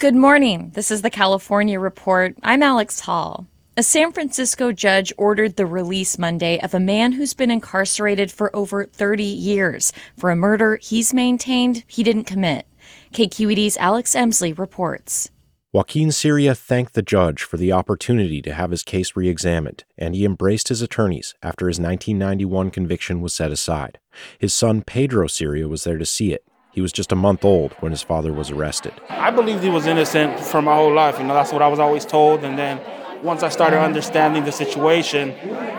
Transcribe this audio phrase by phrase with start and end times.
[0.00, 0.70] Good morning.
[0.72, 2.34] This is the California Report.
[2.42, 3.46] I'm Alex Hall.
[3.76, 8.56] A San Francisco judge ordered the release Monday of a man who's been incarcerated for
[8.56, 12.66] over 30 years for a murder he's maintained he didn't commit.
[13.12, 15.30] KQED's Alex Emslie reports.
[15.70, 20.14] Joaquin Ciria thanked the judge for the opportunity to have his case re examined, and
[20.14, 23.98] he embraced his attorneys after his 1991 conviction was set aside.
[24.38, 26.42] His son Pedro Ciria was there to see it,
[26.72, 28.92] he was just a month old when his father was arrested.
[29.08, 31.18] I believed he was innocent for my whole life.
[31.18, 32.44] You know, that's what I was always told.
[32.44, 32.80] And then
[33.22, 35.30] once I started understanding the situation,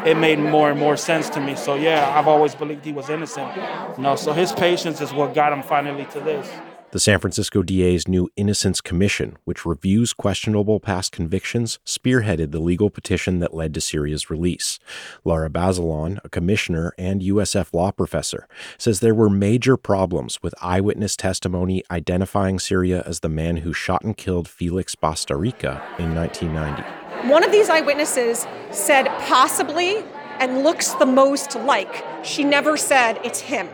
[0.06, 1.56] it made more and more sense to me.
[1.56, 3.56] So yeah, I've always believed he was innocent.
[3.98, 6.50] You know, so his patience is what got him finally to this.
[6.92, 12.90] The San Francisco DA's new Innocence Commission, which reviews questionable past convictions, spearheaded the legal
[12.90, 14.78] petition that led to Ciria's release.
[15.24, 18.46] Lara Bazelon, a commissioner and USF law professor,
[18.78, 24.04] says there were major problems with eyewitness testimony identifying Ciria as the man who shot
[24.04, 27.30] and killed Felix Bastarrica in 1990.
[27.30, 30.04] One of these eyewitnesses said possibly
[30.42, 32.04] and looks the most like.
[32.26, 33.70] She never said it's him.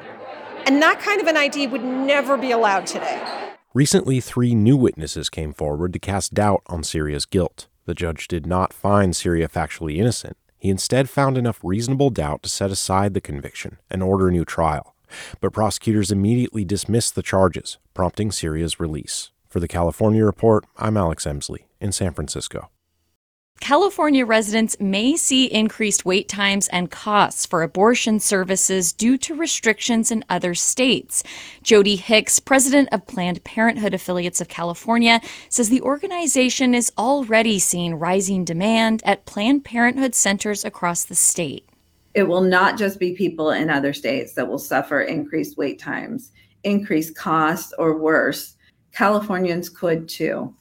[0.68, 3.22] And that kind of an ID would never be allowed today.
[3.73, 7.67] Recently, three new witnesses came forward to cast doubt on Ciria's guilt.
[7.86, 10.36] The judge did not find Ciria factually innocent.
[10.58, 14.44] He instead found enough reasonable doubt to set aside the conviction and order a new
[14.44, 14.94] trial.
[15.39, 19.32] But prosecutors immediately dismissed the charges, prompting Ciria's release.
[19.48, 22.70] For the California Report, I'm Alex Emslie in San Francisco.
[23.60, 30.12] California residents may see increased wait times and costs for abortion services due to restrictions
[30.12, 31.23] in other states.
[31.64, 35.20] Jodi Hicks, president of Planned Parenthood Affiliates of California,
[35.50, 41.67] says the organization is already seeing rising demand at Planned Parenthood centers across the state.
[42.14, 46.32] It will not just be people in other states that will suffer increased wait times,
[46.64, 48.56] increased costs, or worse.
[48.92, 50.54] Californians could too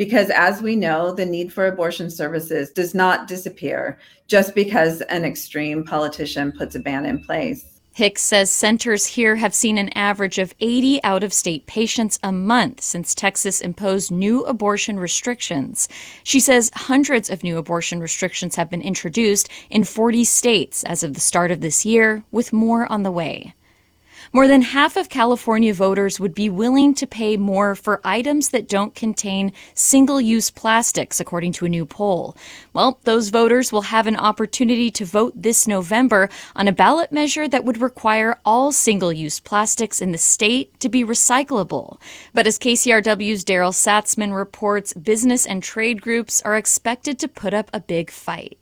[0.00, 5.26] because as we know, the need for abortion services does not disappear just because an
[5.26, 7.66] extreme politician puts a ban in place.
[7.92, 12.32] Hicks says centers here have seen an average of 80 out of state patients a
[12.32, 15.86] month since Texas imposed new abortion restrictions.
[16.24, 21.12] She says hundreds of new abortion restrictions have been introduced in 40 states as of
[21.12, 23.52] the start of this year, with more on the way.
[24.32, 28.68] More than half of California voters would be willing to pay more for items that
[28.68, 32.36] don't contain single use plastics, according to a new poll.
[32.72, 37.48] Well, those voters will have an opportunity to vote this November on a ballot measure
[37.48, 42.00] that would require all single use plastics in the state to be recyclable.
[42.32, 47.68] But as KCRW's Daryl Satzman reports, business and trade groups are expected to put up
[47.72, 48.59] a big fight.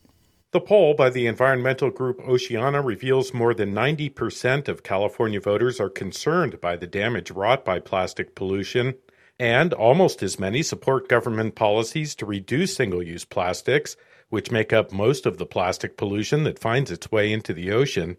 [0.50, 5.90] The poll by the environmental group Oceana reveals more than 90% of California voters are
[5.90, 8.94] concerned by the damage wrought by plastic pollution,
[9.38, 13.94] and almost as many support government policies to reduce single use plastics,
[14.30, 18.16] which make up most of the plastic pollution that finds its way into the ocean.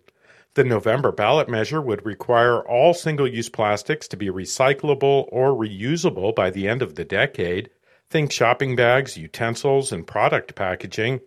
[0.53, 6.35] The November ballot measure would require all single use plastics to be recyclable or reusable
[6.35, 7.72] by the end of the decade.
[8.11, 11.22] Think shopping bags, utensils, and product packaging.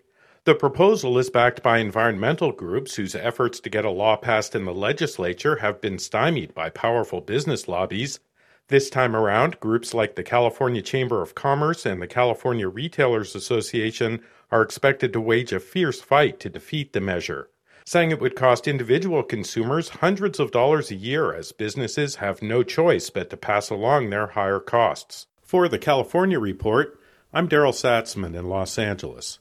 [0.44, 4.64] The proposal is backed by environmental groups whose efforts to get a law passed in
[4.64, 8.18] the legislature have been stymied by powerful business lobbies.
[8.66, 14.20] This time around, groups like the California Chamber of Commerce and the California Retailers Association
[14.50, 17.48] are expected to wage a fierce fight to defeat the measure,
[17.86, 22.64] saying it would cost individual consumers hundreds of dollars a year as businesses have no
[22.64, 25.28] choice but to pass along their higher costs.
[25.40, 26.98] For the California Report,
[27.32, 29.38] I'm Daryl Satzman in Los Angeles.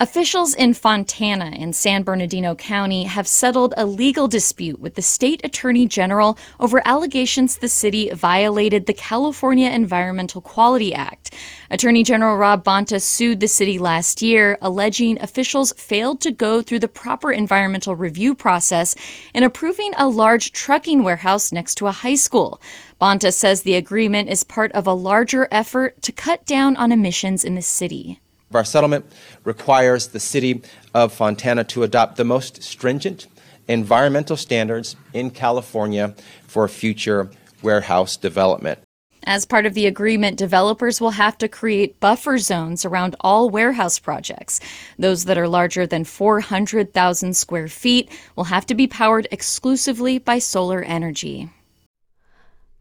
[0.00, 5.40] Officials in Fontana in San Bernardino County have settled a legal dispute with the state
[5.44, 11.34] attorney general over allegations the city violated the California Environmental Quality Act.
[11.70, 16.80] Attorney General Rob Bonta sued the city last year, alleging officials failed to go through
[16.80, 18.96] the proper environmental review process
[19.34, 22.60] in approving a large trucking warehouse next to a high school.
[23.00, 27.44] Bonta says the agreement is part of a larger effort to cut down on emissions
[27.44, 28.18] in the city.
[28.54, 29.06] Our settlement
[29.44, 30.62] requires the city
[30.94, 33.26] of Fontana to adopt the most stringent
[33.68, 36.14] environmental standards in California
[36.46, 37.30] for future
[37.62, 38.80] warehouse development.
[39.24, 44.00] As part of the agreement, developers will have to create buffer zones around all warehouse
[44.00, 44.58] projects.
[44.98, 50.40] Those that are larger than 400,000 square feet will have to be powered exclusively by
[50.40, 51.50] solar energy.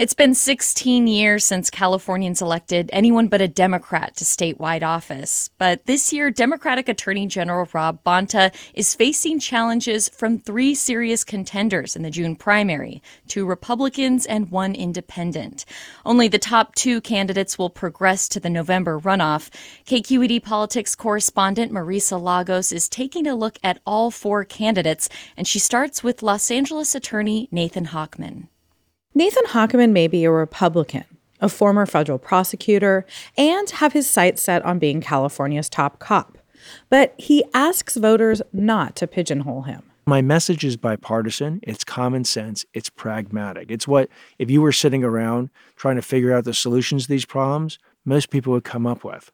[0.00, 5.50] It's been 16 years since Californians elected anyone but a Democrat to statewide office.
[5.58, 11.96] But this year, Democratic Attorney General Rob Bonta is facing challenges from three serious contenders
[11.96, 15.66] in the June primary two Republicans and one independent.
[16.06, 19.50] Only the top two candidates will progress to the November runoff.
[19.84, 25.58] KQED politics correspondent Marisa Lagos is taking a look at all four candidates, and she
[25.58, 28.46] starts with Los Angeles attorney Nathan Hochman.
[29.12, 31.04] Nathan Hochman may be a Republican,
[31.40, 33.04] a former federal prosecutor,
[33.36, 36.38] and have his sights set on being California's top cop.
[36.90, 39.82] But he asks voters not to pigeonhole him.
[40.06, 43.70] My message is bipartisan, it's common sense, it's pragmatic.
[43.70, 44.08] It's what,
[44.38, 48.30] if you were sitting around trying to figure out the solutions to these problems, most
[48.30, 49.32] people would come up with.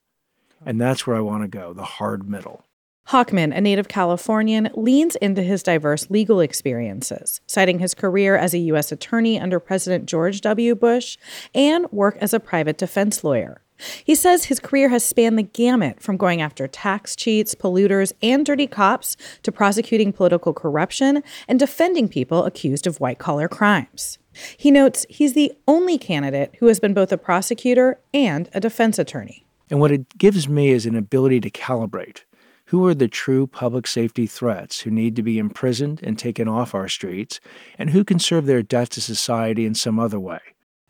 [0.64, 2.64] And that's where I want to go the hard middle.
[3.10, 8.58] Hochman, a native Californian, leans into his diverse legal experiences, citing his career as a
[8.58, 8.90] U.S.
[8.90, 10.74] attorney under President George W.
[10.74, 11.16] Bush
[11.54, 13.62] and work as a private defense lawyer.
[14.04, 18.44] He says his career has spanned the gamut from going after tax cheats, polluters, and
[18.44, 24.18] dirty cops to prosecuting political corruption and defending people accused of white collar crimes.
[24.56, 28.98] He notes he's the only candidate who has been both a prosecutor and a defense
[28.98, 29.44] attorney.
[29.70, 32.22] And what it gives me is an ability to calibrate
[32.66, 36.74] who are the true public safety threats who need to be imprisoned and taken off
[36.74, 37.40] our streets,
[37.78, 40.40] and who can serve their debt to society in some other way.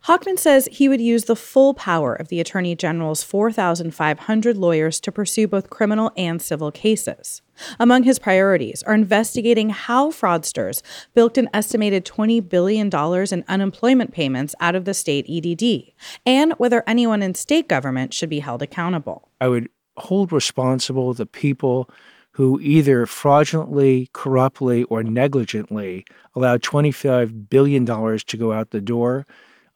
[0.07, 5.11] Hochman says he would use the full power of the Attorney General's 4,500 lawyers to
[5.11, 7.43] pursue both criminal and civil cases.
[7.81, 10.81] Among his priorities are investigating how fraudsters
[11.15, 15.93] bilked an estimated $20 billion in unemployment payments out of the state EDD,
[16.25, 19.29] and whether anyone in state government should be held accountable.
[19.41, 21.91] I would hold responsible the people
[22.33, 29.27] who either fraudulently, corruptly, or negligently allowed $25 billion to go out the door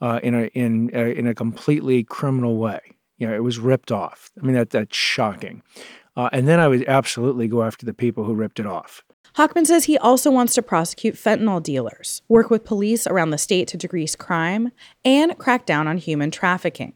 [0.02, 2.80] uh, in, a, in, uh, in a completely criminal way.
[3.16, 4.30] You know, it was ripped off.
[4.40, 5.62] I mean, that, that's shocking.
[6.16, 9.02] Uh, and then I would absolutely go after the people who ripped it off.
[9.36, 13.68] Hochman says he also wants to prosecute fentanyl dealers, work with police around the state
[13.68, 14.72] to decrease crime,
[15.04, 16.94] and crack down on human trafficking.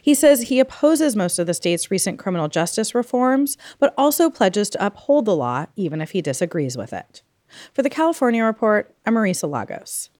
[0.00, 4.70] He says he opposes most of the state's recent criminal justice reforms, but also pledges
[4.70, 7.22] to uphold the law even if he disagrees with it.
[7.72, 10.10] For the California Report, I'm Marisa Lagos.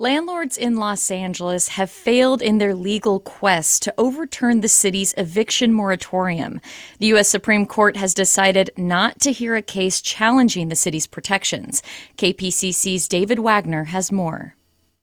[0.00, 5.74] Landlords in Los Angeles have failed in their legal quest to overturn the city's eviction
[5.74, 6.58] moratorium.
[7.00, 7.28] The U.S.
[7.28, 11.82] Supreme Court has decided not to hear a case challenging the city's protections.
[12.16, 14.56] KPCC's David Wagner has more.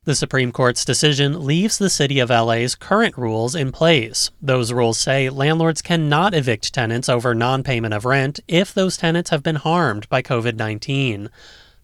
[0.08, 4.32] The Supreme Court's decision leaves the City of LA's current rules in place.
[4.42, 9.32] Those rules say landlords cannot evict tenants over non payment of rent if those tenants
[9.32, 11.30] have been harmed by COVID 19.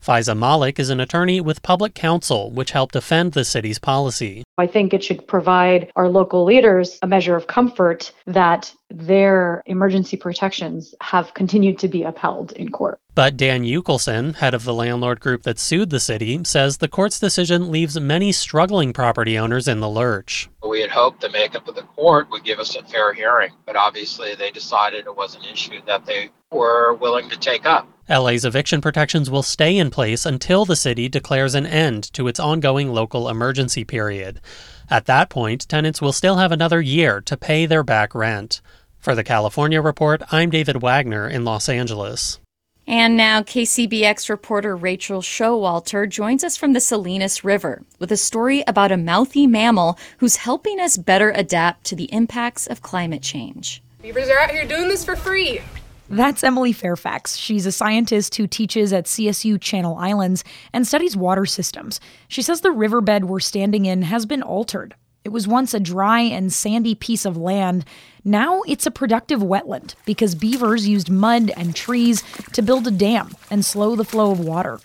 [0.04, 4.44] Faizah Malik is an attorney with Public Counsel, which helped defend the city's policy.
[4.58, 10.18] I think it should provide our local leaders a measure of comfort that their emergency
[10.18, 13.00] protections have continued to be upheld in court.
[13.16, 17.18] But Dan Yukelson, head of the landlord group that sued the city, says the court's
[17.18, 20.50] decision leaves many struggling property owners in the lurch.
[20.68, 23.78] We had hoped the makeup of the court would give us a fair hearing, but
[23.78, 27.88] obviously they decided it was an issue that they were willing to take up.
[28.10, 32.40] LA's eviction protections will stay in place until the city declares an end to its
[32.40, 34.42] ongoing local emergency period.
[34.90, 38.62] At that point, tenants will still have another year to pay their back rent.
[39.00, 42.40] For the California Report, I'm David Wagner in Los Angeles.
[42.86, 48.66] And now, KCBX reporter Rachel Showalter joins us from the Salinas River with a story
[48.68, 53.82] about a mouthy mammal who's helping us better adapt to the impacts of climate change.
[54.02, 55.62] Beavers are out here doing this for free.
[56.10, 57.38] That's Emily Fairfax.
[57.38, 60.44] She's a scientist who teaches at CSU Channel Islands
[60.74, 62.00] and studies water systems.
[62.28, 64.96] She says the riverbed we're standing in has been altered.
[65.24, 67.86] It was once a dry and sandy piece of land.
[68.26, 73.36] Now it's a productive wetland because beavers used mud and trees to build a dam
[73.50, 74.82] and slow the flow of water.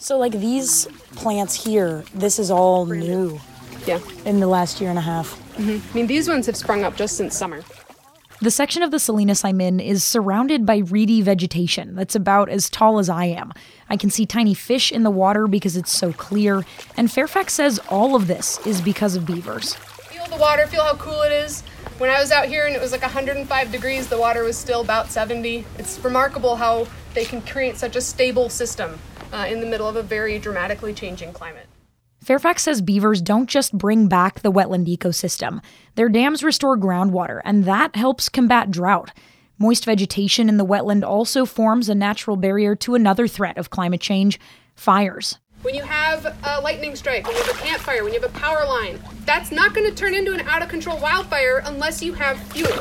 [0.00, 0.86] So, like these
[1.16, 3.40] plants here, this is all new.
[3.86, 4.00] Yeah.
[4.24, 5.40] In the last year and a half.
[5.56, 5.90] Mm-hmm.
[5.90, 7.62] I mean, these ones have sprung up just since summer.
[8.40, 12.70] The section of the Salinas I'm in is surrounded by reedy vegetation that's about as
[12.70, 13.52] tall as I am.
[13.90, 16.64] I can see tiny fish in the water because it's so clear,
[16.96, 19.74] and Fairfax says all of this is because of beavers.
[19.74, 21.62] Feel the water, feel how cool it is.
[21.98, 24.82] When I was out here and it was like 105 degrees, the water was still
[24.82, 25.64] about 70.
[25.76, 29.00] It's remarkable how they can create such a stable system
[29.32, 31.67] uh, in the middle of a very dramatically changing climate.
[32.28, 35.64] Fairfax says beavers don't just bring back the wetland ecosystem.
[35.94, 39.12] Their dams restore groundwater, and that helps combat drought.
[39.56, 44.02] Moist vegetation in the wetland also forms a natural barrier to another threat of climate
[44.02, 44.38] change
[44.74, 45.38] fires.
[45.62, 48.38] When you have a lightning strike, when you have a campfire, when you have a
[48.38, 52.12] power line, that's not going to turn into an out of control wildfire unless you
[52.12, 52.78] have fuel.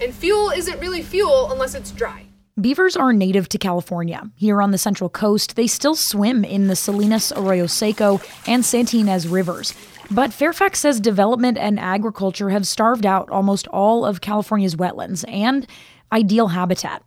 [0.00, 2.24] And fuel isn't really fuel unless it's dry.
[2.60, 4.30] Beavers are native to California.
[4.34, 8.98] Here on the Central Coast, they still swim in the Salinas, Arroyo Seco, and Santa
[8.98, 9.72] Ynez rivers.
[10.10, 15.66] But Fairfax says development and agriculture have starved out almost all of California's wetlands and
[16.12, 17.02] ideal habitat.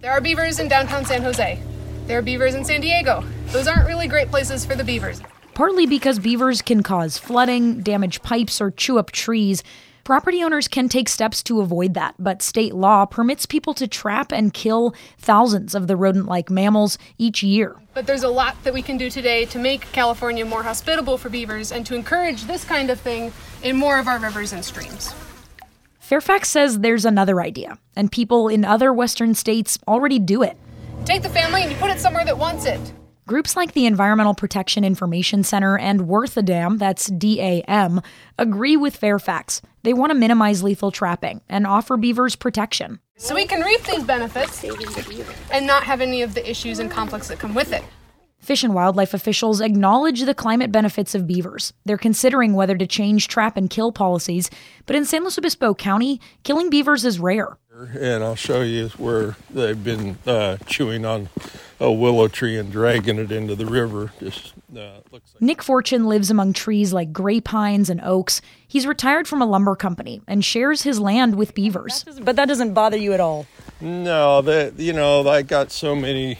[0.00, 1.62] There are beavers in downtown San Jose.
[2.08, 3.22] There are beavers in San Diego.
[3.50, 5.22] Those aren't really great places for the beavers.
[5.54, 9.62] Partly because beavers can cause flooding, damage pipes, or chew up trees.
[10.04, 14.32] Property owners can take steps to avoid that, but state law permits people to trap
[14.32, 17.76] and kill thousands of the rodent like mammals each year.
[17.92, 21.28] But there's a lot that we can do today to make California more hospitable for
[21.28, 25.12] beavers and to encourage this kind of thing in more of our rivers and streams.
[25.98, 30.56] Fairfax says there's another idea, and people in other Western states already do it.
[31.04, 32.80] Take the family and you put it somewhere that wants it.
[33.28, 38.00] Groups like the Environmental Protection Information Center and Worth a Dam, that's DAM,
[38.38, 39.60] agree with Fairfax.
[39.82, 43.00] They want to minimize lethal trapping and offer beavers protection.
[43.18, 44.64] So we can reap these benefits
[45.52, 47.84] and not have any of the issues and conflicts that come with it.
[48.38, 51.74] Fish and wildlife officials acknowledge the climate benefits of beavers.
[51.84, 54.48] They're considering whether to change trap and kill policies,
[54.86, 57.58] but in San Luis Obispo County, killing beavers is rare.
[57.78, 61.28] And I'll show you where they've been uh, chewing on
[61.78, 64.12] a willow tree and dragging it into the river.
[64.18, 68.40] Just uh, looks like Nick Fortune lives among trees like gray pines and oaks.
[68.66, 72.02] He's retired from a lumber company and shares his land with beavers.
[72.02, 73.46] That but that doesn't bother you at all.
[73.80, 76.38] No, that you know, I got so many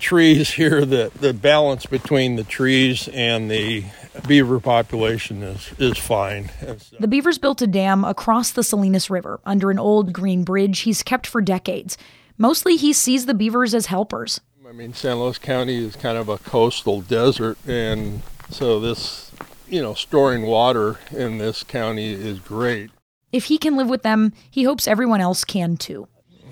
[0.00, 3.84] trees here that the balance between the trees and the
[4.26, 6.50] beaver population is is fine.
[6.66, 10.80] Uh, the beavers built a dam across the Salinas River under an old green bridge
[10.80, 11.96] he's kept for decades.
[12.38, 14.40] Mostly he sees the beavers as helpers.
[14.66, 19.30] I mean, San Luis County is kind of a coastal desert, and so this,
[19.68, 22.90] you know, storing water in this county is great.
[23.30, 26.08] If he can live with them, he hopes everyone else can too.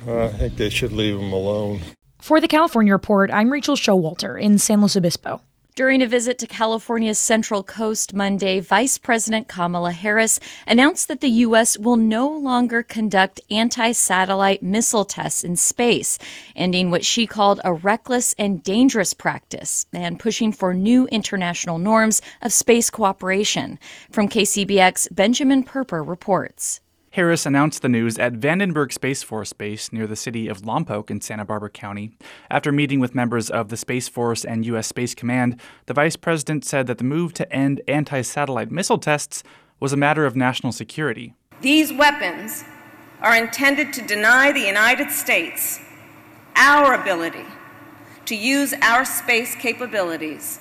[0.06, 1.80] Uh, I think they should leave them alone.
[2.20, 5.40] For the California Report, I'm Rachel Showalter in San Luis Obispo.
[5.74, 11.30] During a visit to California's Central Coast Monday, Vice President Kamala Harris announced that the
[11.46, 11.78] U.S.
[11.78, 16.18] will no longer conduct anti satellite missile tests in space,
[16.54, 22.20] ending what she called a reckless and dangerous practice and pushing for new international norms
[22.42, 23.78] of space cooperation.
[24.10, 26.81] From KCBX, Benjamin Purper reports.
[27.12, 31.20] Harris announced the news at Vandenberg Space Force Base near the city of Lompoc in
[31.20, 32.16] Santa Barbara County.
[32.50, 34.86] After meeting with members of the Space Force and U.S.
[34.86, 39.42] Space Command, the vice president said that the move to end anti satellite missile tests
[39.78, 41.34] was a matter of national security.
[41.60, 42.64] These weapons
[43.20, 45.80] are intended to deny the United States
[46.56, 47.44] our ability
[48.24, 50.60] to use our space capabilities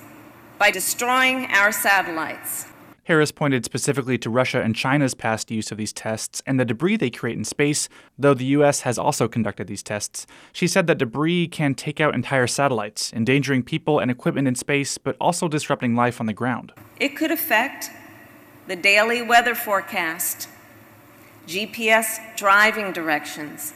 [0.58, 2.66] by destroying our satellites.
[3.04, 6.96] Harris pointed specifically to Russia and China's past use of these tests and the debris
[6.96, 8.82] they create in space, though the U.S.
[8.82, 10.24] has also conducted these tests.
[10.52, 14.98] She said that debris can take out entire satellites, endangering people and equipment in space,
[14.98, 16.72] but also disrupting life on the ground.
[17.00, 17.90] It could affect
[18.68, 20.48] the daily weather forecast,
[21.48, 23.74] GPS driving directions,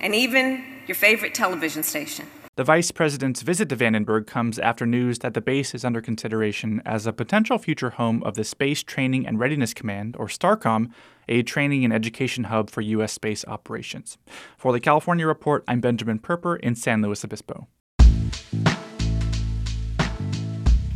[0.00, 2.26] and even your favorite television station.
[2.56, 6.80] The vice president's visit to Vandenberg comes after news that the base is under consideration
[6.86, 10.90] as a potential future home of the Space Training and Readiness Command, or STARCOM,
[11.28, 13.12] a training and education hub for U.S.
[13.12, 14.16] space operations.
[14.56, 17.68] For the California Report, I'm Benjamin Purper in San Luis Obispo.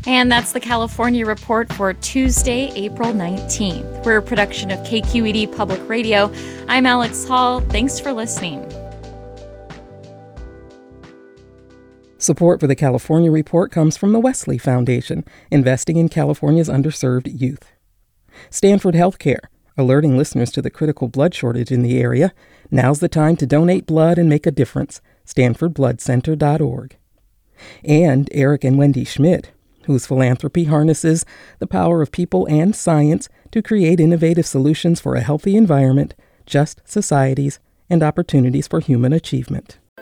[0.07, 4.07] And that's the California Report for Tuesday, April 19th.
[4.07, 6.33] We're a production of KQED Public Radio.
[6.69, 7.61] I'm Alex Hall.
[7.61, 8.64] Thanks for listening.
[12.21, 17.73] Support for the California Report comes from the Wesley Foundation, investing in California's underserved youth.
[18.50, 19.47] Stanford Healthcare,
[19.79, 22.35] alerting listeners to the critical blood shortage in the area.
[22.71, 25.00] Now's the time to donate blood and make a difference.
[25.25, 26.99] StanfordBloodCenter.org.
[27.87, 29.53] And Eric and Wendy Schmidt,
[29.87, 31.25] whose philanthropy harnesses
[31.59, 36.12] the power of people and science to create innovative solutions for a healthy environment,
[36.45, 39.79] just societies, and opportunities for human achievement.